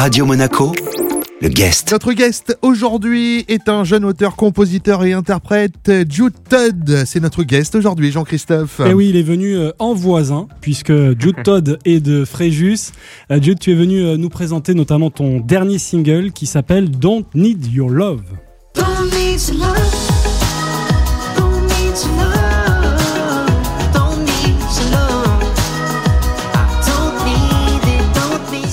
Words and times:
Radio 0.00 0.24
Monaco, 0.24 0.72
le 1.42 1.48
guest. 1.50 1.92
Notre 1.92 2.14
guest 2.14 2.56
aujourd'hui 2.62 3.44
est 3.48 3.68
un 3.68 3.84
jeune 3.84 4.06
auteur, 4.06 4.34
compositeur 4.34 5.04
et 5.04 5.12
interprète, 5.12 5.92
Jude 6.08 6.32
Todd. 6.48 7.04
C'est 7.04 7.20
notre 7.20 7.42
guest 7.42 7.74
aujourd'hui, 7.74 8.10
Jean-Christophe. 8.10 8.80
Et 8.80 8.84
Eh 8.88 8.94
oui, 8.94 9.10
il 9.10 9.16
est 9.16 9.22
venu 9.22 9.58
euh, 9.58 9.72
en 9.78 9.92
voisin, 9.92 10.48
puisque 10.62 10.90
Jude 11.20 11.42
Todd 11.44 11.78
est 11.84 12.00
de 12.00 12.24
Fréjus. 12.24 12.92
Euh, 13.30 13.42
Jude, 13.42 13.58
tu 13.58 13.72
es 13.72 13.74
venu 13.74 14.00
euh, 14.00 14.16
nous 14.16 14.30
présenter 14.30 14.72
notamment 14.72 15.10
ton 15.10 15.38
dernier 15.38 15.76
single 15.76 16.32
qui 16.32 16.46
s'appelle 16.46 16.90
Don't 16.90 17.26
Need 17.34 17.66
Your 17.66 17.90
Love. 17.90 18.22
Don't 18.74 19.04
need 19.12 19.38
to 19.38 19.52
love. 19.52 20.09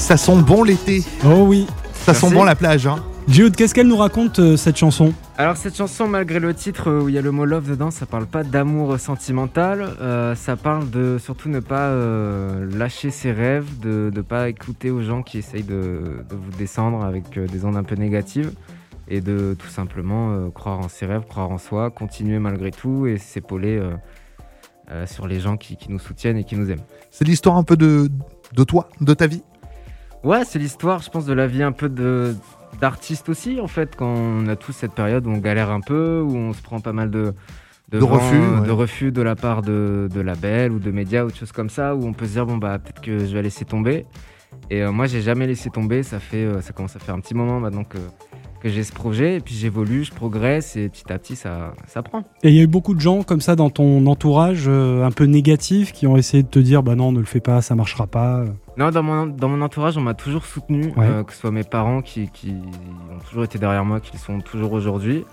Ça 0.07 0.15
sent 0.15 0.41
bon 0.41 0.63
l'été. 0.63 1.03
Oh 1.25 1.43
oui. 1.45 1.67
Ça 1.91 2.13
sent 2.13 2.27
Merci. 2.27 2.33
bon 2.35 2.43
la 2.45 2.55
plage. 2.55 2.87
Hein. 2.87 3.03
Jude, 3.27 3.57
qu'est-ce 3.57 3.75
qu'elle 3.75 3.89
nous 3.89 3.97
raconte 3.97 4.39
euh, 4.39 4.55
cette 4.55 4.77
chanson? 4.77 5.11
Alors 5.37 5.57
cette 5.57 5.75
chanson, 5.75 6.07
malgré 6.07 6.39
le 6.39 6.53
titre 6.53 6.89
euh, 6.89 7.01
où 7.01 7.09
il 7.09 7.15
y 7.15 7.17
a 7.17 7.21
le 7.21 7.31
mot 7.31 7.43
love 7.43 7.69
dedans, 7.69 7.91
ça 7.91 8.05
parle 8.05 8.25
pas 8.25 8.43
d'amour 8.45 8.97
sentimental. 9.01 9.81
euh, 9.99 10.33
ça 10.33 10.55
parle 10.55 10.89
de 10.89 11.17
surtout 11.21 11.49
ne 11.49 11.59
pas 11.59 11.87
euh, 11.89 12.69
lâcher 12.73 13.11
ses 13.11 13.33
rêves, 13.33 13.67
de 13.81 14.09
ne 14.15 14.21
pas 14.21 14.47
écouter 14.47 14.91
aux 14.91 15.01
gens 15.01 15.23
qui 15.23 15.39
essayent 15.39 15.63
de, 15.63 16.23
de 16.29 16.35
vous 16.37 16.51
descendre 16.57 17.03
avec 17.03 17.37
euh, 17.37 17.45
des 17.45 17.65
ondes 17.65 17.75
un 17.75 17.83
peu 17.83 17.95
négatives 17.95 18.53
et 19.09 19.19
de 19.19 19.57
tout 19.59 19.67
simplement 19.67 20.31
euh, 20.31 20.49
croire 20.51 20.79
en 20.79 20.87
ses 20.87 21.05
rêves, 21.05 21.23
croire 21.27 21.51
en 21.51 21.57
soi, 21.57 21.89
continuer 21.91 22.39
malgré 22.39 22.71
tout 22.71 23.07
et 23.07 23.17
s'épauler 23.17 23.77
euh, 23.77 23.91
euh, 24.89 25.05
sur 25.05 25.27
les 25.27 25.41
gens 25.41 25.57
qui, 25.57 25.75
qui 25.75 25.91
nous 25.91 25.99
soutiennent 25.99 26.37
et 26.37 26.45
qui 26.45 26.55
nous 26.55 26.71
aiment. 26.71 26.79
C'est 27.11 27.25
l'histoire 27.25 27.57
un 27.57 27.63
peu 27.63 27.75
de, 27.75 28.09
de 28.55 28.63
toi, 28.63 28.87
de 29.01 29.13
ta 29.13 29.27
vie? 29.27 29.43
Ouais, 30.23 30.43
c'est 30.45 30.59
l'histoire, 30.59 31.01
je 31.01 31.09
pense, 31.09 31.25
de 31.25 31.33
la 31.33 31.47
vie 31.47 31.63
un 31.63 31.71
peu 31.71 31.89
de 31.89 32.35
d'artiste 32.81 33.29
aussi, 33.29 33.59
en 33.59 33.67
fait, 33.67 33.95
quand 33.95 34.13
on 34.13 34.47
a 34.47 34.55
tous 34.55 34.71
cette 34.71 34.91
période 34.91 35.25
où 35.25 35.31
on 35.31 35.37
galère 35.37 35.71
un 35.71 35.81
peu, 35.81 36.21
où 36.21 36.35
on 36.35 36.53
se 36.53 36.61
prend 36.61 36.79
pas 36.79 36.93
mal 36.93 37.09
de, 37.09 37.33
De 37.91 38.03
refus, 38.03 38.35
euh, 38.35 38.59
ouais. 38.59 38.67
de 38.67 38.71
refus 38.71 39.11
de 39.11 39.21
la 39.23 39.35
part 39.35 39.63
de, 39.63 40.07
de 40.13 40.21
labels 40.21 40.71
ou 40.71 40.79
de 40.79 40.91
médias 40.91 41.23
ou 41.23 41.31
de 41.31 41.35
choses 41.35 41.51
comme 41.51 41.69
ça, 41.69 41.95
où 41.95 42.05
on 42.05 42.13
peut 42.13 42.25
se 42.27 42.33
dire, 42.33 42.45
bon, 42.45 42.57
bah, 42.57 42.77
peut-être 42.77 43.01
que 43.01 43.19
je 43.19 43.33
vais 43.33 43.41
laisser 43.41 43.65
tomber. 43.65 44.05
Et 44.69 44.83
euh, 44.83 44.91
moi, 44.91 45.07
j'ai 45.07 45.21
jamais 45.21 45.47
laissé 45.47 45.69
tomber, 45.71 46.03
ça 46.03 46.19
fait, 46.19 46.45
euh, 46.45 46.61
ça 46.61 46.71
commence 46.73 46.95
à 46.95 46.99
faire 46.99 47.15
un 47.15 47.19
petit 47.19 47.33
moment 47.33 47.59
maintenant 47.59 47.83
que, 47.83 47.97
que 48.61 48.69
j'ai 48.69 48.83
ce 48.83 48.91
projet, 48.93 49.37
et 49.37 49.39
puis 49.39 49.55
j'évolue, 49.55 50.03
je 50.03 50.11
progresse, 50.11 50.75
et 50.75 50.89
petit 50.89 51.11
à 51.11 51.17
petit, 51.17 51.35
ça, 51.35 51.73
ça 51.87 52.03
prend. 52.03 52.25
Et 52.43 52.49
il 52.49 52.55
y 52.55 52.59
a 52.59 52.63
eu 52.63 52.67
beaucoup 52.67 52.93
de 52.93 52.99
gens 53.01 53.23
comme 53.23 53.41
ça 53.41 53.55
dans 53.55 53.69
ton 53.71 54.05
entourage, 54.05 54.65
euh, 54.67 55.03
un 55.03 55.11
peu 55.11 55.23
négatifs, 55.25 55.93
qui 55.93 56.05
ont 56.05 56.17
essayé 56.17 56.43
de 56.43 56.49
te 56.49 56.59
dire 56.59 56.83
bah 56.83 56.95
non, 56.95 57.11
ne 57.11 57.19
le 57.19 57.25
fais 57.25 57.39
pas, 57.39 57.61
ça 57.61 57.73
marchera 57.75 58.05
pas. 58.05 58.43
Non, 58.77 58.91
dans 58.91 59.01
mon, 59.03 59.25
dans 59.25 59.49
mon 59.49 59.61
entourage, 59.61 59.97
on 59.97 60.01
m'a 60.01 60.13
toujours 60.13 60.45
soutenu, 60.45 60.93
Ouais. 60.95 61.05
euh, 61.07 61.23
que 61.23 61.33
ce 61.33 61.39
soit 61.39 61.51
mes 61.51 61.63
parents 61.63 62.01
qui, 62.01 62.29
qui 62.29 62.51
ont 63.11 63.19
toujours 63.27 63.43
été 63.43 63.57
derrière 63.57 63.83
moi, 63.85 63.99
qui 63.99 64.11
le 64.13 64.19
sont 64.19 64.39
toujours 64.39 64.73
aujourd'hui. 64.73 65.25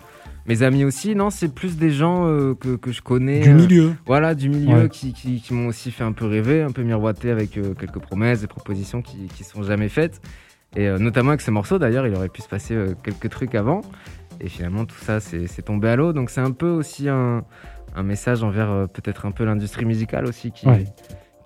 Mes 0.47 0.63
amis 0.63 0.85
aussi, 0.85 1.15
non, 1.15 1.31
c'est 1.31 1.49
plus 1.55 1.77
des 1.77 1.91
gens 1.91 2.27
euh, 2.27 2.55
que, 2.55 2.77
que 2.77 2.91
je 2.93 3.03
connais. 3.03 3.41
Du 3.41 3.51
euh, 3.51 3.55
milieu. 3.55 3.93
voilà, 4.07 4.35
du 4.35 4.49
milieu 4.49 4.83
Ouais. 4.85 4.89
qui, 4.89 5.13
qui- 5.13 5.41
qui 5.41 5.53
m'ont 5.55 5.69
aussi 5.69 5.91
fait 5.91 6.05
un 6.05 6.13
peu 6.13 6.27
rêver, 6.27 6.63
un 6.63 6.71
peu 6.71 6.83
miroiter 6.83 7.31
avec 7.31 7.51
quelques 7.53 7.99
promesses, 7.99 8.41
des 8.41 8.47
propositions 8.47 9.03
qui, 9.03 9.27
qui 9.27 9.45
sont 9.45 9.63
jamais 9.63 9.89
faites. 9.89 10.21
Et 10.77 10.89
notamment 10.99 11.29
avec 11.31 11.41
ce 11.41 11.51
morceau, 11.53 11.79
d'ailleurs, 11.79 12.07
il 12.07 12.15
aurait 12.17 12.29
pu 12.29 12.43
se 12.43 12.49
passer 12.49 12.77
quelques 13.05 13.29
trucs 13.31 13.55
avant. 13.55 13.83
Et 14.41 14.49
finalement, 14.49 14.85
tout 14.87 14.97
ça, 14.99 15.21
c'est 15.21 15.63
tombé 15.63 15.89
à 15.89 15.97
l'eau. 15.97 16.13
Donc 16.13 16.31
c'est 16.31 16.41
un 16.41 16.51
peu 16.51 16.69
aussi 16.69 17.09
un, 17.09 17.45
un 17.95 18.03
message 18.03 18.43
envers 18.43 18.89
peut-être 18.93 19.25
un 19.27 19.31
peu 19.31 19.45
l'industrie 19.45 19.85
musicale 19.85 20.27
aussi 20.27 20.51
qui, 20.51 20.67
Ouais. 20.67 20.85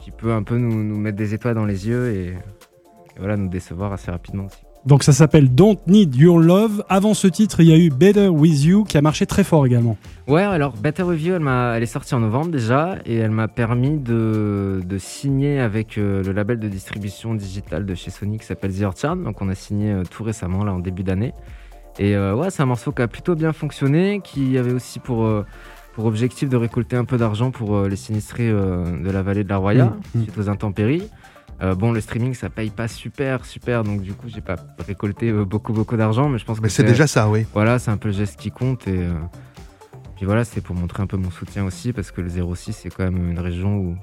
Qui 0.01 0.11
peut 0.11 0.33
un 0.33 0.43
peu 0.43 0.57
nous, 0.57 0.83
nous 0.83 0.99
mettre 0.99 1.17
des 1.17 1.35
étoiles 1.35 1.55
dans 1.55 1.65
les 1.65 1.89
yeux 1.89 2.13
et, 2.13 2.27
et 2.29 3.19
voilà, 3.19 3.37
nous 3.37 3.49
décevoir 3.49 3.93
assez 3.93 4.11
rapidement 4.11 4.47
aussi. 4.47 4.59
Donc 4.87 5.03
ça 5.03 5.13
s'appelle 5.13 5.55
Don't 5.55 5.77
Need 5.87 6.15
Your 6.15 6.39
Love. 6.39 6.85
Avant 6.89 7.13
ce 7.13 7.27
titre, 7.27 7.61
il 7.61 7.67
y 7.69 7.73
a 7.73 7.77
eu 7.77 7.91
Better 7.91 8.29
With 8.29 8.65
You 8.65 8.85
qui 8.85 8.97
a 8.97 9.03
marché 9.03 9.27
très 9.27 9.45
fort 9.45 9.67
également. 9.67 9.99
Ouais, 10.29 10.43
alors 10.43 10.73
Better 10.73 11.03
With 11.03 11.23
You, 11.23 11.35
elle, 11.35 11.83
est 11.83 11.87
sortie 11.87 12.14
en 12.14 12.20
novembre 12.20 12.51
déjà 12.51 12.97
et 13.05 13.17
elle 13.17 13.33
m'a 13.33 13.48
permis 13.48 13.98
de, 13.98 14.81
de 14.87 14.98
signer 14.98 15.61
avec 15.61 15.98
euh, 15.98 16.23
le 16.23 16.33
label 16.33 16.58
de 16.58 16.69
distribution 16.69 17.35
digitale 17.35 17.85
de 17.87 17.95
chez 17.95 18.11
Sony 18.11 18.39
qui 18.39 18.47
s'appelle 18.47 18.73
The 18.73 18.83
Orchard. 18.83 19.17
Donc 19.17 19.42
on 19.42 19.48
a 19.48 19.55
signé 19.55 19.92
euh, 19.92 20.05
tout 20.08 20.23
récemment, 20.23 20.64
là 20.64 20.73
en 20.73 20.79
début 20.79 21.03
d'année. 21.03 21.35
Et 21.98 22.14
euh, 22.14 22.35
ouais, 22.35 22.51
c'est 22.51 22.63
un 22.63 22.67
morceau 22.67 22.92
qui 22.92 23.03
a 23.03 23.08
plutôt 23.08 23.35
bien 23.35 23.53
fonctionné, 23.53 24.20
qui 24.23 24.57
avait 24.57 24.73
aussi 24.73 25.01
pour, 25.01 25.25
euh, 25.25 25.45
pour 25.98 26.07
objectif 26.07 26.48
de 26.48 26.57
récolter 26.57 26.95
un 26.95 27.05
peu 27.05 27.17
d'argent 27.19 27.51
pour 27.51 27.75
euh, 27.75 27.89
les 27.89 27.97
sinistrés 27.97 28.48
euh, 28.48 28.85
de 29.03 29.11
la 29.11 29.20
vallée 29.20 29.42
de 29.42 29.48
la 29.48 29.57
Roya 29.57 29.86
Mm, 29.86 30.19
mm. 30.20 30.23
suite 30.23 30.39
aux 30.39 30.48
intempéries. 30.48 31.11
Euh, 31.61 31.75
bon, 31.75 31.91
le 31.91 32.01
streaming, 32.01 32.35
ça 32.35 32.48
paye 32.51 32.70
pas 32.70 32.86
super, 32.86 33.45
super, 33.45 33.83
donc 33.83 34.03
du 34.03 34.13
coup, 34.13 34.29
j'ai 34.29 34.41
pas 34.41 34.55
récolté 34.87 35.31
euh, 35.31 35.45
beaucoup, 35.45 35.73
beaucoup 35.73 35.97
d'argent, 35.97 36.29
mais 36.29 36.39
je 36.39 36.45
pense 36.45 36.61
Mais 36.61 36.69
que 36.69 36.73
c'est 36.73 36.85
déjà 36.85 37.08
ça, 37.08 37.29
oui. 37.29 37.47
voilà, 37.53 37.81
c'est 37.81 37.91
un 37.91 37.97
peu 37.97 38.11
le 38.11 38.14
geste 38.14 38.39
qui 38.39 38.53
compte. 38.53 38.87
Et 38.87 38.97
euh, 38.97 39.13
puis 40.14 40.25
voilà, 40.25 40.45
c'est 40.45 40.61
pour 40.61 40.77
montrer 40.77 41.03
un 41.03 41.08
peu 41.08 41.17
mon 41.17 41.33
soutien 41.33 41.64
aussi, 41.64 41.92
parce 41.92 42.13
que 42.13 42.20
le 42.20 42.29
06, 42.29 42.75
c'est 42.75 42.91
quand 42.91 43.03
même 43.03 43.33
une 43.33 43.41
région 43.41 43.75
où, 43.79 43.97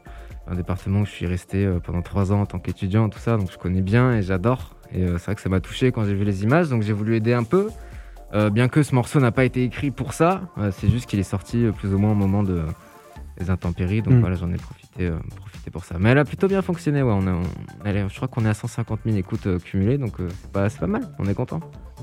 un 0.48 0.56
département 0.56 1.00
où 1.00 1.06
je 1.06 1.12
suis 1.12 1.28
resté 1.28 1.66
pendant 1.86 2.02
trois 2.02 2.34
ans 2.34 2.42
en 2.42 2.46
tant 2.46 2.60
qu'étudiant, 2.60 3.08
tout 3.08 3.20
ça, 3.20 3.38
donc 3.38 3.50
je 3.54 3.58
connais 3.58 3.82
bien 3.82 4.18
et 4.18 4.22
j'adore. 4.22 4.76
Et 4.94 5.06
c'est 5.08 5.26
vrai 5.28 5.36
que 5.36 5.42
ça 5.42 5.48
m'a 5.48 5.62
touché 5.62 5.94
quand 5.94 6.04
j'ai 6.04 6.14
vu 6.14 6.26
les 6.26 6.44
images, 6.44 6.68
donc 6.68 6.82
j'ai 6.82 6.92
voulu 6.92 7.16
aider 7.16 7.32
un 7.32 7.46
peu. 7.46 7.70
Euh, 8.34 8.50
bien 8.50 8.68
que 8.68 8.84
ce 8.84 8.94
morceau 8.96 9.20
n'a 9.20 9.32
pas 9.32 9.46
été 9.46 9.64
écrit 9.64 9.92
pour 9.92 10.14
ça, 10.14 10.42
euh, 10.58 10.72
c'est 10.78 10.90
juste 10.90 11.06
qu'il 11.06 11.20
est 11.20 11.24
sorti 11.24 11.64
euh, 11.66 11.72
plus 11.72 11.94
ou 11.94 11.98
moins 12.00 12.12
au 12.12 12.16
moment 12.16 12.44
de, 12.44 12.64
des 13.40 13.50
intempéries, 13.50 14.02
donc 14.02 14.16
Mm. 14.16 14.20
voilà, 14.20 14.36
j'en 14.36 14.52
ai 14.52 14.58
profité, 14.58 15.08
euh, 15.08 15.18
profité 15.36 15.72
pour 15.72 15.86
ça. 15.86 15.96
Mais 16.00 16.10
elle 16.10 16.18
a 16.18 16.26
plutôt 16.26 16.48
bien 16.48 16.62
fonctionné, 16.62 17.02
ouais. 17.04 17.14
On 17.14 17.28
a, 17.28 17.32
on- 17.34 17.44
elle 17.86 17.98
est- 17.98 18.10
je 18.10 18.16
crois 18.16 18.28
qu'on 18.28 18.44
est 18.46 18.50
à 18.50 18.54
150 18.54 19.02
000 19.06 19.16
écoutes 19.18 19.48
cumulées, 19.64 19.98
donc 19.98 20.14
c'est 20.20 20.80
pas, 20.80 20.88
mal, 20.88 21.08
on 21.20 21.26
est 21.28 21.34
content. 21.34 21.60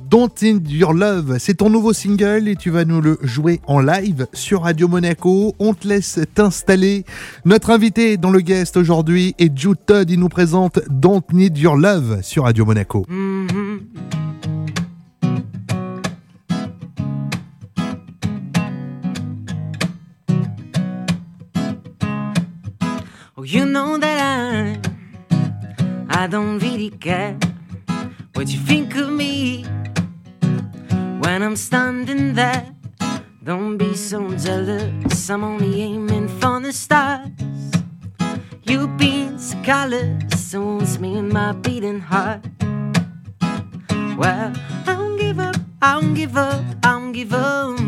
Don't 0.09 0.31
Need 0.41 0.71
Your 0.71 0.95
Love, 0.95 1.37
c'est 1.39 1.55
ton 1.55 1.69
nouveau 1.69 1.93
single 1.93 2.49
et 2.49 2.57
tu 2.57 2.71
vas 2.71 2.85
nous 2.87 3.01
le 3.03 3.19
jouer 3.23 3.61
en 3.67 3.81
live 3.81 4.27
sur 4.33 4.63
Radio 4.63 4.89
Monaco. 4.89 5.55
On 5.59 5.75
te 5.75 5.87
laisse 5.87 6.19
t'installer. 6.35 7.05
Notre 7.45 7.71
invité 7.71 8.17
dans 8.17 8.31
le 8.31 8.41
guest 8.41 8.77
aujourd'hui 8.79 9.35
est 9.39 9.55
Jude 9.57 9.77
Todd. 9.85 10.09
Il 10.11 10.19
nous 10.21 10.29
présente 10.31 10.81
Don't 10.89 11.23
Need 11.33 11.59
Your 11.59 11.77
Love 11.77 12.23
sur 12.23 12.45
Radio 12.45 12.65
Monaco. 12.65 13.05
Mhm. 13.09 14.22
Oh, 23.43 23.45
you 23.45 23.67
know 23.67 23.99
that 23.99 24.19
I, 24.21 24.79
I 26.09 26.29
don't 26.29 26.61
really 26.61 26.91
care 26.91 27.37
what 28.35 28.47
you 28.47 28.61
think 28.61 28.95
of 28.95 29.11
me 29.11 29.65
when 31.19 31.43
I'm 31.43 31.57
standing 31.57 32.35
there. 32.35 32.73
Don't 33.43 33.79
be 33.79 33.97
so 33.97 34.33
jealous, 34.37 35.29
I'm 35.29 35.43
only 35.43 35.83
aiming 35.83 36.29
for 36.29 36.61
the 36.61 36.73
stars. 36.73 37.33
You've 38.63 38.97
been 38.97 39.41
so 39.41 39.61
callous, 39.65 40.23
so 40.39 40.79
it's 40.79 41.01
me 41.01 41.17
and 41.17 41.33
my 41.33 41.51
beating 41.51 41.99
heart. 41.99 42.47
Well, 44.17 44.53
I 44.87 44.95
don't 44.95 45.17
give 45.17 45.41
up, 45.41 45.57
I 45.83 46.01
don't 46.01 46.15
give 46.15 46.37
up, 46.37 46.65
I 46.85 46.93
don't 46.93 47.11
give 47.11 47.33
up. 47.33 47.81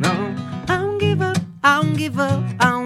No, 0.00 0.34
I 0.66 0.78
don't 0.78 0.96
give 0.96 1.20
up, 1.20 1.36
I 1.62 1.82
don't 1.82 1.94
give 1.94 2.18
up, 2.18 2.42
I 2.58 2.70
won't. 2.70 2.77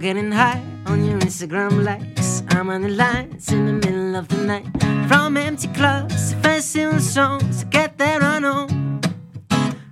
Getting 0.00 0.32
high 0.32 0.62
on 0.86 1.04
your 1.04 1.18
Instagram 1.18 1.84
likes. 1.84 2.42
I'm 2.48 2.70
on 2.70 2.80
the 2.82 2.88
lines 2.88 3.52
in 3.52 3.66
the 3.66 3.72
middle 3.74 4.16
of 4.16 4.28
the 4.28 4.38
night. 4.38 4.66
From 5.08 5.36
empty 5.36 5.68
clubs 5.68 6.32
festival 6.34 6.98
songs, 7.00 7.64
get 7.64 7.98
there 7.98 8.22
I 8.22 8.38
know. 8.38 8.66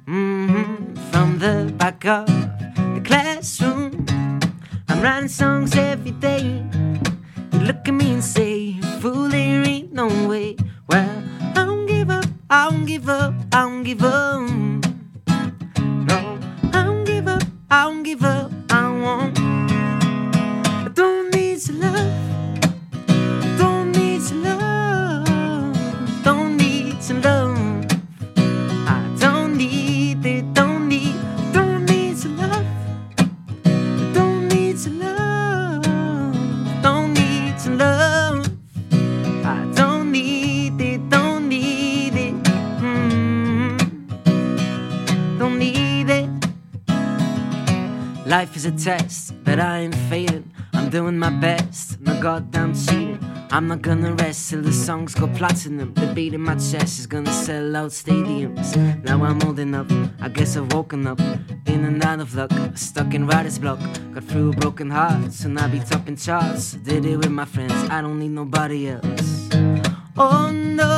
hmm 0.06 0.94
From 1.10 1.38
the 1.38 1.70
back 1.76 2.06
of 2.06 2.26
the 2.94 3.02
classroom, 3.04 4.06
I'm 4.88 5.02
writing 5.02 5.28
songs 5.28 5.76
every 5.76 6.12
day. 6.12 6.64
You 7.52 7.60
look 7.60 7.86
at 7.86 7.92
me 7.92 8.12
and 8.12 8.24
say, 8.24 8.80
Fool, 9.00 9.28
there 9.28 9.62
ain't 9.62 9.92
no 9.92 10.06
way. 10.26 10.56
Well, 10.88 11.22
I 11.54 11.64
don't 11.66 11.84
give 11.84 12.08
up, 12.08 12.24
I 12.48 12.70
don't 12.70 12.86
give 12.86 13.10
up, 13.10 13.34
I 13.52 13.60
don't 13.60 13.82
give 13.82 14.02
up. 14.02 14.57
Life 48.28 48.56
is 48.56 48.66
a 48.66 48.72
test, 48.72 49.32
but 49.42 49.58
I 49.58 49.78
ain't 49.78 49.94
failing. 50.10 50.52
I'm 50.74 50.90
doing 50.90 51.18
my 51.18 51.30
best, 51.30 51.98
no 51.98 52.20
goddamn 52.20 52.74
cheating. 52.74 53.18
I'm 53.50 53.68
not 53.68 53.80
gonna 53.80 54.12
rest 54.12 54.50
till 54.50 54.60
the 54.60 54.70
songs 54.70 55.14
go 55.14 55.28
platinum. 55.28 55.94
The 55.94 56.08
beat 56.08 56.34
in 56.34 56.42
my 56.42 56.56
chest 56.56 56.98
is 56.98 57.06
gonna 57.06 57.32
sell 57.32 57.74
out 57.74 57.90
stadiums. 57.90 58.76
Now 59.02 59.24
I'm 59.24 59.42
old 59.44 59.58
enough, 59.58 59.90
I 60.20 60.28
guess 60.28 60.58
I've 60.58 60.70
woken 60.74 61.06
up. 61.06 61.18
In 61.64 61.86
and 61.86 62.04
out 62.04 62.20
of 62.20 62.34
luck, 62.34 62.52
stuck 62.74 63.14
in 63.14 63.26
writer's 63.26 63.58
block. 63.58 63.80
Got 64.12 64.24
through 64.24 64.50
a 64.50 64.56
broken 64.56 64.90
heart, 64.90 65.32
soon 65.32 65.56
I'll 65.56 65.70
be 65.70 65.80
topping 65.80 66.16
charts. 66.16 66.72
Did 66.72 67.06
it 67.06 67.16
with 67.16 67.30
my 67.30 67.46
friends, 67.46 67.72
I 67.88 68.02
don't 68.02 68.18
need 68.18 68.32
nobody 68.32 68.90
else. 68.90 69.48
Oh 70.18 70.50
no, 70.52 70.97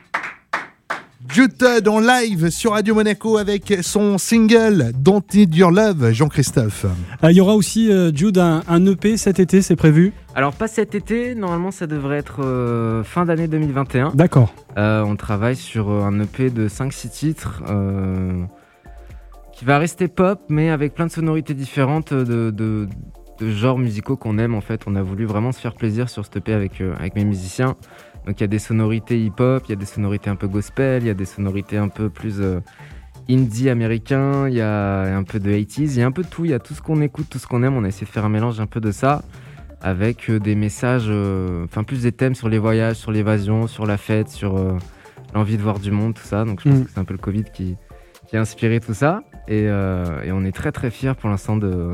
Juted 1.33 1.87
en 1.87 1.99
live 2.01 2.49
sur 2.49 2.71
Radio 2.71 2.93
Monaco 2.93 3.37
avec 3.37 3.73
son 3.83 4.17
single 4.17 4.91
Don't 4.97 5.21
Need 5.33 5.55
Your 5.55 5.71
Love, 5.71 6.11
Jean-Christophe. 6.11 6.85
Euh, 7.23 7.31
Il 7.31 7.37
y 7.37 7.41
aura 7.41 7.55
aussi, 7.55 7.89
euh, 7.89 8.11
Jude, 8.13 8.37
un, 8.37 8.63
un 8.67 8.85
EP 8.85 9.15
cet 9.15 9.39
été, 9.39 9.61
c'est 9.61 9.77
prévu 9.77 10.11
Alors 10.35 10.51
pas 10.51 10.67
cet 10.67 10.93
été, 10.93 11.33
normalement 11.33 11.71
ça 11.71 11.87
devrait 11.87 12.17
être 12.17 12.43
euh, 12.43 13.03
fin 13.05 13.25
d'année 13.25 13.47
2021. 13.47 14.11
D'accord. 14.13 14.53
Euh, 14.77 15.03
on 15.03 15.15
travaille 15.15 15.55
sur 15.55 15.89
un 15.89 16.19
EP 16.19 16.49
de 16.49 16.67
5-6 16.67 17.09
titres 17.09 17.63
euh, 17.69 18.43
qui 19.53 19.63
va 19.63 19.77
rester 19.77 20.09
pop 20.09 20.41
mais 20.49 20.69
avec 20.69 20.93
plein 20.93 21.05
de 21.05 21.11
sonorités 21.11 21.53
différentes 21.53 22.13
de 22.13 22.89
genres 23.39 23.77
musicaux 23.77 24.17
qu'on 24.17 24.37
aime 24.37 24.55
en 24.55 24.61
fait. 24.61 24.83
On 24.87 24.95
a 24.95 25.01
voulu 25.01 25.25
vraiment 25.25 25.51
se 25.51 25.59
faire 25.59 25.73
plaisir 25.73 26.09
sur 26.09 26.25
cet 26.25 26.37
EP 26.37 26.53
avec, 26.53 26.81
euh, 26.81 26.93
avec 26.97 27.15
mes 27.15 27.25
musiciens. 27.25 27.75
Donc 28.25 28.39
il 28.39 28.41
y 28.41 28.43
a 28.43 28.47
des 28.47 28.59
sonorités 28.59 29.19
hip-hop, 29.19 29.63
il 29.67 29.71
y 29.71 29.73
a 29.73 29.75
des 29.75 29.85
sonorités 29.85 30.29
un 30.29 30.35
peu 30.35 30.47
gospel, 30.47 31.03
il 31.03 31.07
y 31.07 31.09
a 31.09 31.15
des 31.15 31.25
sonorités 31.25 31.77
un 31.77 31.87
peu 31.87 32.09
plus 32.09 32.39
euh, 32.39 32.59
indie 33.29 33.69
américain, 33.69 34.47
il 34.47 34.53
y 34.53 34.61
a 34.61 35.17
un 35.17 35.23
peu 35.23 35.39
de 35.39 35.49
80s, 35.49 35.79
il 35.79 35.97
y 35.97 36.01
a 36.03 36.05
un 36.05 36.11
peu 36.11 36.21
de 36.23 36.27
tout, 36.27 36.45
il 36.45 36.51
y 36.51 36.53
a 36.53 36.59
tout 36.59 36.73
ce 36.75 36.81
qu'on 36.81 37.01
écoute, 37.01 37.27
tout 37.29 37.39
ce 37.39 37.47
qu'on 37.47 37.63
aime. 37.63 37.75
On 37.75 37.83
a 37.83 37.87
essayé 37.87 38.05
de 38.05 38.11
faire 38.11 38.25
un 38.25 38.29
mélange 38.29 38.59
un 38.59 38.67
peu 38.67 38.79
de 38.79 38.91
ça 38.91 39.23
avec 39.81 40.29
euh, 40.29 40.39
des 40.39 40.53
messages, 40.53 41.09
enfin 41.65 41.83
plus 41.83 42.03
des 42.03 42.11
thèmes 42.11 42.35
sur 42.35 42.49
les 42.49 42.59
voyages, 42.59 42.97
sur 42.97 43.11
l'évasion, 43.11 43.65
sur 43.65 43.87
la 43.87 43.97
fête, 43.97 44.29
sur 44.29 44.55
l'envie 45.33 45.57
de 45.57 45.63
voir 45.63 45.79
du 45.79 45.89
monde, 45.89 46.13
tout 46.13 46.23
ça. 46.23 46.45
Donc 46.45 46.61
je 46.63 46.69
pense 46.69 46.79
Mm. 46.79 46.83
que 46.83 46.91
c'est 46.91 46.99
un 46.99 47.05
peu 47.05 47.13
le 47.13 47.19
Covid 47.19 47.45
qui, 47.51 47.75
qui 48.27 48.37
a 48.37 48.41
inspiré 48.41 48.79
tout 48.79 48.93
ça. 48.93 49.23
Et, 49.47 49.63
et 49.63 50.31
on 50.31 50.45
est 50.45 50.51
très 50.51 50.71
très 50.71 50.91
fiers 50.91 51.13
pour 51.19 51.29
l'instant 51.29 51.57
de, 51.57 51.93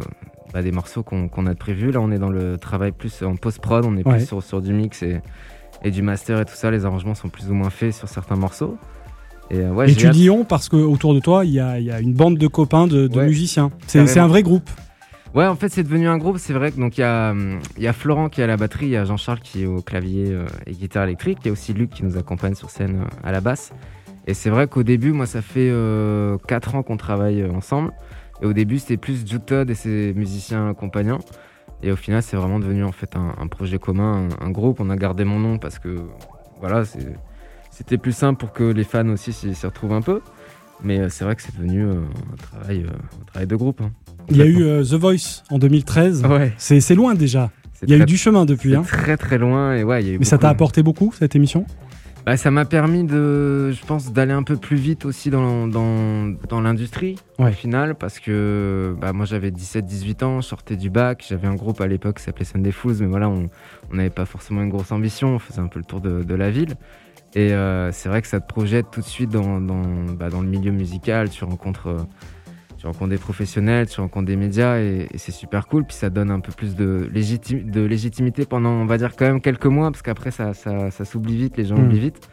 bah, 0.53 0.61
des 0.61 0.71
morceaux 0.71 1.03
qu'on 1.03 1.45
a 1.45 1.55
prévus. 1.55 1.91
Là 1.91 1.99
on 2.01 2.11
est 2.11 2.19
dans 2.19 2.29
le 2.29 2.57
travail 2.57 2.91
plus 2.91 3.21
en 3.23 3.35
post-prod, 3.35 3.85
on 3.85 3.97
est 3.97 4.05
Ouais. 4.07 4.17
plus 4.17 4.25
sur, 4.27 4.41
sur 4.43 4.61
du 4.61 4.73
mix 4.73 5.03
et, 5.03 5.21
et 5.83 5.91
du 5.91 6.01
master 6.01 6.39
et 6.41 6.45
tout 6.45 6.55
ça. 6.55 6.71
Les 6.71 6.85
arrangements 6.85 7.15
sont 7.15 7.29
plus 7.29 7.49
ou 7.49 7.53
moins 7.53 7.69
faits 7.69 7.93
sur 7.93 8.07
certains 8.07 8.35
morceaux. 8.35 8.77
Et, 9.49 9.59
euh, 9.59 9.71
ouais, 9.71 9.85
Et 9.85 9.89
j'ai 9.89 9.95
tu 9.95 10.07
hâte- 10.07 10.13
dis 10.13 10.29
on 10.29 10.43
parce 10.43 10.67
qu'autour 10.69 11.13
de 11.13 11.19
toi, 11.19 11.45
il 11.45 11.51
y 11.51 11.59
a, 11.59 11.79
il 11.79 11.85
y 11.85 11.91
a 11.91 11.99
une 12.01 12.13
bande 12.13 12.37
de 12.37 12.47
copains, 12.47 12.85
de, 12.87 13.07
de 13.07 13.17
Ouais, 13.19 13.25
musiciens. 13.27 13.71
C'est 13.87 14.19
un 14.19 14.27
vrai 14.27 14.43
groupe. 14.43 14.69
Ouais, 15.35 15.45
en 15.45 15.55
fait, 15.55 15.69
c'est 15.69 15.83
devenu 15.83 16.07
un 16.07 16.17
groupe. 16.17 16.37
C'est 16.39 16.53
vrai 16.53 16.71
que 16.71 16.79
donc 16.79 16.97
il 16.97 17.01
y 17.01 17.03
a 17.03 17.33
il 17.77 17.83
y 17.83 17.87
a 17.87 17.93
Florent 17.93 18.27
qui 18.29 18.41
est 18.41 18.43
à 18.43 18.47
la 18.47 18.57
batterie, 18.57 18.87
il 18.87 18.91
y 18.91 18.97
a 18.97 19.05
Jean-Charles 19.05 19.39
qui 19.41 19.63
est 19.63 19.65
au 19.65 19.81
clavier 19.81 20.31
euh, 20.31 20.45
et 20.65 20.71
guitare 20.71 21.03
électrique, 21.03 21.37
il 21.43 21.47
y 21.47 21.49
a 21.49 21.51
aussi 21.51 21.73
Luc 21.73 21.91
qui 21.91 22.03
nous 22.03 22.17
accompagne 22.17 22.55
sur 22.55 22.69
scène 22.69 23.01
euh, 23.03 23.27
à 23.27 23.31
la 23.31 23.39
basse. 23.41 23.71
Et 24.25 24.33
c'est 24.33 24.49
vrai 24.49 24.67
qu'au 24.67 24.83
début, 24.83 25.11
moi, 25.13 25.25
ça 25.25 25.41
fait 25.41 25.71
4 26.47 26.75
ans 26.75 26.83
qu'on 26.83 26.97
travaille 26.97 27.45
ensemble. 27.45 27.91
Et 28.41 28.45
au 28.45 28.53
début, 28.53 28.79
c'était 28.79 28.97
plus 28.97 29.25
Todd 29.45 29.69
et 29.69 29.75
ses 29.75 30.13
musiciens 30.15 30.73
compagnons. 30.73 31.19
Et 31.83 31.91
au 31.91 31.95
final, 31.95 32.21
c'est 32.23 32.37
vraiment 32.37 32.59
devenu 32.59 32.83
en 32.83 32.91
fait 32.91 33.15
un, 33.15 33.33
un 33.39 33.47
projet 33.47 33.77
commun, 33.79 34.27
un, 34.41 34.45
un 34.47 34.49
groupe. 34.51 34.79
On 34.79 34.89
a 34.89 34.95
gardé 34.95 35.23
mon 35.25 35.39
nom 35.39 35.57
parce 35.57 35.79
que 35.79 35.97
voilà, 36.59 36.83
c'était 37.71 37.97
plus 37.97 38.13
simple 38.15 38.39
pour 38.39 38.53
que 38.53 38.63
les 38.63 38.83
fans 38.83 39.07
aussi 39.09 39.33
s'y 39.33 39.53
retrouvent 39.65 39.93
un 39.93 40.01
peu. 40.01 40.21
Mais 40.83 40.99
euh, 40.99 41.09
c'est 41.09 41.23
vrai 41.23 41.35
que 41.35 41.41
c'est 41.41 41.55
devenu 41.55 41.85
euh, 41.85 41.93
un, 42.31 42.35
travail, 42.35 42.83
euh, 42.83 42.89
un 43.21 43.25
travail 43.25 43.47
de 43.47 43.55
groupe. 43.55 43.81
hein. 43.81 43.91
Il 44.29 44.37
y 44.37 44.41
a 44.41 44.45
eu 44.45 44.63
euh, 44.63 44.83
The 44.83 44.93
Voice 44.93 45.43
en 45.49 45.57
2013. 45.57 46.23
Ouais. 46.25 46.53
C'est 46.57 46.93
loin 46.95 47.15
déjà. 47.15 47.49
Il 47.83 47.89
y 47.89 47.93
a 47.93 47.97
eu 47.97 48.05
du 48.05 48.17
chemin 48.17 48.45
depuis. 48.45 48.75
Hein. 48.75 48.81
très 48.83 49.17
très 49.17 49.37
loin 49.37 49.75
et 49.75 49.83
ouais, 49.83 50.03
il 50.03 50.07
y 50.07 50.11
a 50.11 50.13
eu 50.13 50.19
Mais 50.19 50.25
ça 50.25 50.37
t'a 50.39 50.49
apporté 50.49 50.81
beaucoup 50.83 51.13
cette 51.17 51.35
émission? 51.35 51.65
Bah, 52.27 52.35
ça 52.35 52.51
m'a 52.51 52.65
permis 52.65 53.05
de, 53.05 53.71
je 53.71 53.85
pense, 53.85 54.11
d'aller 54.11 54.33
un 54.33 54.43
peu 54.43 54.57
plus 54.57 54.75
vite 54.75 55.05
aussi 55.05 55.29
dans, 55.29 55.65
dans, 55.65 56.27
dans 56.49 56.59
l'industrie 56.59 57.15
Ouais. 57.39 57.51
au 57.51 57.53
final 57.53 57.95
parce 57.95 58.19
que 58.19 58.93
bah, 58.99 59.13
moi 59.13 59.25
j'avais 59.25 59.49
17-18 59.49 60.25
ans, 60.25 60.41
je 60.41 60.47
sortais 60.47 60.75
du 60.75 60.89
bac, 60.89 61.23
j'avais 61.25 61.47
un 61.47 61.55
groupe 61.55 61.79
à 61.79 61.87
l'époque 61.87 62.17
qui 62.17 62.23
s'appelait 62.23 62.43
Sunday 62.43 62.73
Fools, 62.73 62.97
mais 62.99 63.05
voilà, 63.05 63.29
on 63.29 63.47
n'avait 63.93 64.09
pas 64.09 64.25
forcément 64.25 64.61
une 64.61 64.67
grosse 64.69 64.91
ambition, 64.91 65.35
on 65.35 65.39
faisait 65.39 65.61
un 65.61 65.67
peu 65.67 65.79
le 65.79 65.85
tour 65.85 66.01
de, 66.01 66.21
de 66.21 66.35
la 66.35 66.51
ville. 66.51 66.75
Et 67.33 67.53
euh, 67.53 67.93
c'est 67.93 68.09
vrai 68.09 68.21
que 68.21 68.27
ça 68.27 68.41
te 68.41 68.47
projette 68.47 68.87
tout 68.91 68.99
de 68.99 69.05
suite 69.05 69.29
dans, 69.29 69.61
dans, 69.61 69.83
bah, 70.19 70.29
dans 70.29 70.41
le 70.41 70.49
milieu 70.49 70.71
musical, 70.73 71.29
tu 71.29 71.45
rencontres, 71.45 71.87
euh, 71.87 71.97
tu 72.77 72.85
rencontres 72.87 73.09
des 73.09 73.17
professionnels, 73.17 73.87
tu 73.87 73.99
rencontres 74.01 74.27
des 74.27 74.35
médias 74.35 74.77
et, 74.79 75.07
et 75.11 75.17
c'est 75.17 75.31
super 75.31 75.67
cool. 75.67 75.83
Puis 75.85 75.95
ça 75.95 76.09
donne 76.09 76.29
un 76.31 76.39
peu 76.39 76.51
plus 76.51 76.75
de, 76.75 77.09
légiti- 77.13 77.63
de 77.63 77.81
légitimité 77.81 78.45
pendant, 78.45 78.69
on 78.71 78.85
va 78.85 78.97
dire, 78.97 79.15
quand 79.15 79.25
même 79.25 79.41
quelques 79.41 79.65
mois, 79.65 79.91
parce 79.91 80.01
qu'après 80.01 80.31
ça, 80.31 80.53
ça, 80.53 80.91
ça 80.91 81.05
s'oublie 81.05 81.35
vite, 81.37 81.57
les 81.57 81.65
gens 81.65 81.75
Mm. 81.77 81.85
oublient 81.85 81.99
vite. 81.99 82.29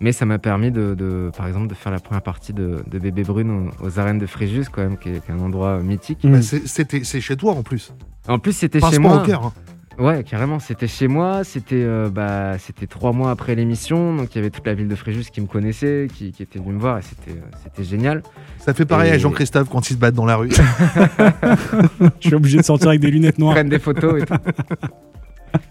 Mais 0.00 0.12
ça 0.12 0.24
m'a 0.26 0.38
permis, 0.38 0.70
de, 0.70 0.94
de- 0.94 1.30
par 1.36 1.48
exemple, 1.48 1.66
de 1.66 1.74
faire 1.74 1.90
la 1.90 1.98
première 1.98 2.22
partie 2.22 2.52
de, 2.52 2.84
de 2.86 2.98
Bébé 3.00 3.24
Brune 3.24 3.70
aux, 3.80 3.86
aux 3.86 3.98
arènes 3.98 4.18
de 4.18 4.26
Fréjus, 4.26 4.66
quand 4.70 4.80
même, 4.82 4.96
qui 4.96 5.08
est, 5.08 5.24
qui 5.24 5.30
est 5.32 5.34
un 5.34 5.40
endroit 5.40 5.80
mythique. 5.82 6.22
Mm. 6.22 6.30
Bah, 6.32 6.42
c'est- 6.42 6.66
C'était 6.68 7.02
c'est 7.02 7.20
chez 7.20 7.36
toi 7.36 7.52
en 7.54 7.62
plus. 7.64 7.92
En 8.28 8.38
plus, 8.38 8.52
c'était 8.52 8.78
chez 8.80 8.98
moi. 9.00 9.22
au 9.22 9.26
cœur. 9.26 9.46
hein. 9.46 9.52
Ouais, 9.98 10.22
carrément, 10.22 10.60
c'était 10.60 10.86
chez 10.86 11.08
moi, 11.08 11.42
c'était 11.42 11.82
euh, 11.82 12.08
bah, 12.08 12.56
c'était 12.58 12.86
trois 12.86 13.12
mois 13.12 13.32
après 13.32 13.56
l'émission, 13.56 14.14
donc 14.14 14.32
il 14.32 14.38
y 14.38 14.40
avait 14.40 14.50
toute 14.50 14.64
la 14.66 14.74
ville 14.74 14.86
de 14.86 14.94
Fréjus 14.94 15.24
qui 15.32 15.40
me 15.40 15.46
connaissait, 15.46 16.06
qui, 16.14 16.30
qui 16.30 16.40
était 16.44 16.60
venue 16.60 16.74
me 16.74 16.78
voir, 16.78 16.98
et 16.98 17.02
c'était 17.02 17.36
euh, 17.36 17.42
c'était 17.64 17.82
génial. 17.82 18.22
Ça 18.58 18.74
fait 18.74 18.84
pareil 18.84 19.10
Et- 19.10 19.14
à 19.14 19.18
Jean-Christophe 19.18 19.68
quand 19.68 19.90
ils 19.90 19.94
se 19.94 19.98
battent 19.98 20.14
dans 20.14 20.24
la 20.26 20.36
rue. 20.36 20.50
Je 22.20 22.28
suis 22.28 22.34
obligé 22.34 22.58
de 22.58 22.62
sortir 22.62 22.88
avec 22.90 23.00
des 23.00 23.10
lunettes 23.10 23.38
noires. 23.38 23.54
prennent 23.54 23.68
des 23.68 23.80
photos 23.80 24.22
et 24.22 24.26
tout. 24.26 24.34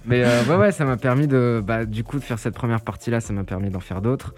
Mais 0.05 0.23
euh, 0.25 0.43
ouais, 0.45 0.55
ouais, 0.57 0.71
ça 0.71 0.83
m'a 0.85 0.97
permis 0.97 1.27
de, 1.27 1.61
bah, 1.65 1.85
du 1.85 2.03
coup, 2.03 2.17
de 2.19 2.23
faire 2.23 2.39
cette 2.39 2.55
première 2.55 2.81
partie-là, 2.81 3.21
ça 3.21 3.31
m'a 3.31 3.43
permis 3.43 3.69
d'en 3.69 3.79
faire 3.79 4.01
d'autres. 4.01 4.33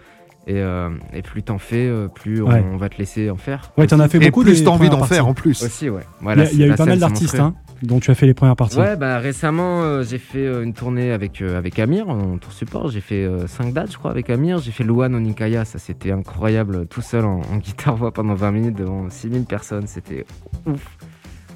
Et, 0.48 0.53
euh, 0.55 0.89
et 1.13 1.22
plus 1.22 1.43
t'en 1.43 1.60
fais, 1.60 1.86
euh, 1.88 2.08
plus 2.08 2.41
on, 2.41 2.48
Ouais. 2.50 2.63
on 2.74 2.77
va 2.77 2.89
te 2.89 2.98
laisser 2.98 3.29
en 3.29 3.36
faire. 3.36 3.72
Ouais, 3.77 3.86
t'en 3.86 4.00
as 4.00 4.08
fait 4.08 4.17
Et 4.17 4.25
beaucoup. 4.31 4.41
plus 4.43 4.60
des 4.60 4.63
t'as 4.63 4.72
envie 4.72 4.89
d'en 4.89 5.03
faire 5.03 5.27
en 5.27 5.34
plus. 5.36 5.62
Aussi, 5.63 5.89
ouais. 5.89 6.01
Il 6.22 6.27
y 6.27 6.29
a, 6.29 6.34
il 6.34 6.39
y 6.39 6.41
a 6.41 6.46
c'est- 6.67 6.74
eu 6.74 6.75
pas 6.75 6.86
mal 6.86 6.98
d'artistes 6.98 7.39
hein, 7.39 7.53
dont 7.84 8.00
tu 8.00 8.10
as 8.10 8.15
fait 8.15 8.25
les 8.25 8.34
premières 8.34 8.55
parties. 8.55 8.77
Ouais, 8.79 8.96
bah 8.96 9.19
récemment, 9.19 9.84
euh, 9.84 10.01
j'ai 10.03 10.17
fait 10.17 10.46
euh, 10.46 10.63
une 10.63 10.74
tournée 10.74 11.12
avec, 11.12 11.41
euh, 11.43 11.58
avec 11.58 11.77
Amir 11.77 12.10
en 12.10 12.38
tour 12.39 12.51
support. 12.51 12.89
J'ai 12.89 13.01
fait 13.01 13.27
5 13.48 13.74
dates, 13.74 13.91
je 13.91 13.98
crois, 13.98 14.10
avec 14.12 14.29
Amir. 14.31 14.58
J'ai 14.60 14.72
fait 14.72 14.84
Luan 14.84 15.13
au 15.13 15.19
Nikaya, 15.19 15.65
ça 15.65 15.77
c'était 15.77 16.12
incroyable, 16.12 16.88
tout 16.88 17.01
seul 17.01 17.25
en, 17.25 17.41
en 17.41 17.58
guitare-voix 17.63 18.12
pendant 18.12 18.34
20 18.34 18.51
minutes 18.51 18.75
devant 18.77 19.08
6000 19.10 19.43
personnes, 19.46 19.86
c'était 19.88 20.25
ouf. 20.65 20.98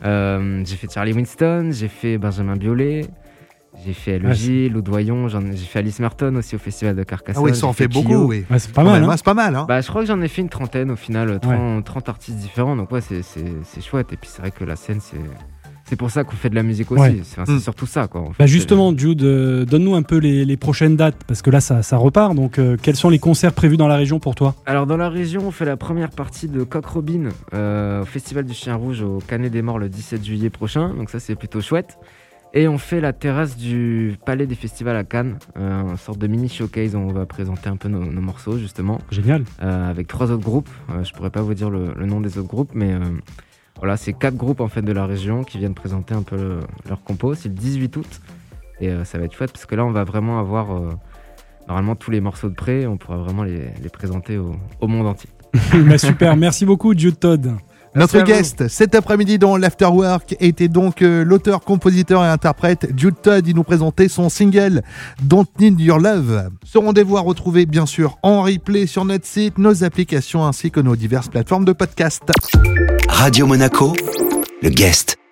Euh, 0.05 0.61
j'ai 0.65 0.75
fait 0.75 0.91
Charlie 0.91 1.13
Winston, 1.13 1.69
j'ai 1.71 1.87
fait 1.87 2.17
Benjamin 2.17 2.57
Biolay, 2.57 3.05
j'ai 3.85 3.93
fait 3.93 4.21
Ouais, 4.21 4.29
LEJ, 4.33 4.71
Lou 4.71 4.81
Doyon, 4.81 5.27
j'en- 5.27 5.41
j'ai 5.51 5.57
fait 5.57 5.79
Alice 5.79 5.99
Merton 5.99 6.35
aussi 6.35 6.55
au 6.55 6.59
festival 6.59 6.95
de 6.95 7.03
Carcassonne. 7.03 7.43
Ah 7.45 7.49
oui, 7.51 7.55
ça 7.55 7.67
en 7.67 7.73
fait 7.73 7.87
Kyo. 7.87 8.01
beaucoup, 8.01 8.25
oui. 8.29 8.45
Ouais, 8.49 8.59
c'est 8.59 8.71
pas 8.73 8.83
mal. 8.83 9.03
hein. 9.03 9.09
hein, 9.09 9.17
C'est 9.17 9.25
pas 9.25 9.33
mal. 9.33 9.55
Hein. 9.55 9.65
Bah, 9.67 9.81
je 9.81 9.87
crois 9.87 10.01
que 10.01 10.07
j'en 10.07 10.21
ai 10.21 10.27
fait 10.27 10.41
une 10.41 10.49
trentaine 10.49 10.91
au 10.91 10.95
final, 10.95 11.39
30, 11.39 11.83
30 11.83 12.09
artistes 12.09 12.37
différents. 12.37 12.75
Donc, 12.75 12.91
ouais, 12.91 13.01
c'est- 13.01 13.23
c'est 13.23 13.43
c'est 13.63 13.81
chouette. 13.81 14.13
Et 14.13 14.17
puis, 14.17 14.29
c'est 14.31 14.41
vrai 14.41 14.51
que 14.51 14.63
la 14.63 14.75
scène, 14.75 14.99
c'est 15.01 15.17
c'est 15.85 15.97
pour 15.97 16.09
ça 16.11 16.23
qu'on 16.23 16.31
fait 16.37 16.49
de 16.49 16.55
la 16.55 16.63
musique 16.63 16.91
aussi. 16.93 17.01
Ouais. 17.01 17.19
C'est 17.23 17.41
enfin, 17.41 17.43
c'est 17.45 17.57
Mm. 17.57 17.59
surtout 17.59 17.85
ça, 17.85 18.07
quoi. 18.07 18.21
en 18.21 18.27
fait. 18.27 18.35
Bah 18.39 18.45
justement, 18.47 18.97
Jude, 18.97 19.21
euh, 19.23 19.65
donne-nous 19.65 19.95
un 19.95 20.01
peu 20.01 20.17
les, 20.17 20.45
les 20.45 20.55
prochaines 20.57 20.95
dates, 20.95 21.23
parce 21.27 21.41
que 21.41 21.49
là, 21.49 21.59
ça, 21.59 21.83
ça 21.83 21.97
repart. 21.97 22.33
Donc, 22.35 22.57
euh, 22.57 22.77
quels 22.81 22.95
sont 22.95 23.09
les 23.09 23.19
concerts 23.19 23.51
prévus 23.53 23.75
dans 23.75 23.89
la 23.89 23.97
région 23.97 24.17
pour 24.19 24.33
toi? 24.33 24.55
Alors, 24.65 24.87
dans 24.87 24.95
la 24.97 25.09
région, 25.09 25.41
on 25.45 25.51
fait 25.51 25.65
la 25.65 25.75
première 25.75 26.09
partie 26.11 26.47
de 26.47 26.63
Coq 26.63 26.85
Robin 26.85 27.29
euh, 27.53 28.01
au 28.01 28.05
Festival 28.05 28.45
du 28.45 28.53
Chien 28.53 28.75
Rouge 28.75 29.01
au 29.01 29.19
Canet 29.27 29.51
des 29.51 29.61
Morts 29.61 29.77
le 29.77 29.89
17 29.89 30.23
juillet 30.23 30.49
prochain. 30.49 30.93
Donc, 30.95 31.09
ça, 31.09 31.19
c'est 31.19 31.35
plutôt 31.35 31.59
chouette. 31.59 31.97
Et 32.55 32.67
on 32.67 32.77
fait 32.77 33.01
la 33.01 33.13
terrasse 33.13 33.57
du 33.57 34.15
Palais 34.27 34.45
des 34.45 34.53
Festivals 34.53 34.95
à 34.95 35.03
Cannes, 35.03 35.37
euh, 35.57 35.89
une 35.89 35.97
sorte 35.97 36.19
de 36.19 36.27
mini 36.27 36.49
showcase 36.49 36.93
où 36.95 36.99
on 36.99 37.11
va 37.11 37.25
présenter 37.25 37.67
un 37.67 37.77
peu 37.77 37.89
nos, 37.89 38.05
nos 38.05 38.21
morceaux 38.21 38.59
justement, 38.59 38.99
Génial. 39.09 39.43
euh, 39.63 39.89
avec 39.89 40.05
trois 40.07 40.29
autres 40.31 40.43
groupes. 40.43 40.69
Euh, 40.91 41.03
je 41.03 41.11
pourrais 41.13 41.31
pas 41.31 41.41
vous 41.41 41.55
dire 41.55 41.71
le, 41.71 41.93
le 41.97 42.05
nom 42.05 42.21
des 42.21 42.37
autres 42.37 42.47
groupes, 42.49 42.69
mais 42.75 42.93
euh, 42.93 42.99
voilà, 43.79 43.97
c'est 43.97 44.13
quatre 44.13 44.35
groupes 44.37 44.59
en 44.61 44.67
fait 44.67 44.83
de 44.83 44.91
la 44.91 45.07
région 45.07 45.43
qui 45.43 45.57
viennent 45.57 45.73
présenter 45.73 46.13
un 46.13 46.21
peu 46.21 46.35
le- 46.37 46.59
leur 46.87 47.03
compo. 47.03 47.33
C'est 47.33 47.49
le 47.49 47.55
18 47.55 47.97
août 47.97 48.21
et 48.79 48.91
ça 49.03 49.17
va 49.17 49.25
être 49.25 49.33
chouette 49.33 49.51
parce 49.51 49.65
que 49.65 49.73
là 49.75 49.83
on 49.85 49.91
va 49.91 50.03
vraiment 50.03 50.39
avoir 50.39 50.67
normalement 51.67 51.95
tous 51.95 52.11
les 52.11 52.21
morceaux 52.21 52.49
de 52.49 52.55
près, 52.55 52.85
on 52.85 52.97
pourra 52.97 53.17
vraiment 53.17 53.43
les, 53.43 53.69
les 53.81 53.89
présenter 53.89 54.37
au, 54.37 54.55
au 54.79 54.87
monde 54.87 55.07
entier. 55.07 55.29
bah, 55.87 55.97
super. 55.97 56.35
Merci 56.35 56.65
beaucoup, 56.65 56.93
Jude 56.97 57.17
Todd. 57.19 57.53
Notre 57.95 58.21
guest 58.21 58.67
cet 58.67 58.95
après-midi 58.95 59.37
dans 59.37 59.55
l'Afterwork 59.55 60.35
était 60.39 60.67
donc 60.67 61.01
euh, 61.01 61.23
l'auteur, 61.23 61.61
compositeur 61.61 62.23
et 62.23 62.27
interprète 62.27 62.87
Jude 62.97 63.15
Todd. 63.21 63.47
Il 63.47 63.55
nous 63.55 63.63
présentait 63.63 64.07
son 64.07 64.29
single 64.29 64.81
Don't 65.21 65.45
Need 65.59 65.79
Your 65.79 65.99
Love. 65.99 66.49
Ce 66.63 66.77
rendez-vous 66.77 67.17
à 67.17 67.21
retrouver 67.21 67.65
bien 67.65 67.85
sûr 67.85 68.17
en 68.23 68.41
replay 68.41 68.87
sur 68.87 69.05
notre 69.05 69.25
site, 69.25 69.57
nos 69.57 69.83
applications 69.83 70.45
ainsi 70.45 70.71
que 70.71 70.79
nos 70.79 70.95
diverses 70.95 71.29
plateformes 71.29 71.65
de 71.65 71.73
podcast. 71.73 72.23
Radio 73.09 73.45
Monaco, 73.45 73.93
le 74.61 74.69
guest. 74.69 75.22